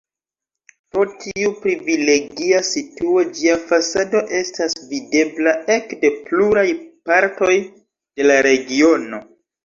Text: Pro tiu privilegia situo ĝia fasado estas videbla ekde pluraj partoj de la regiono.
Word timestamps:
Pro 0.93 1.03
tiu 1.23 1.49
privilegia 1.65 2.61
situo 2.69 3.25
ĝia 3.39 3.57
fasado 3.71 4.21
estas 4.37 4.73
videbla 4.93 5.53
ekde 5.75 6.11
pluraj 6.31 6.65
partoj 7.11 7.51
de 7.83 8.27
la 8.31 8.39
regiono. 8.49 9.21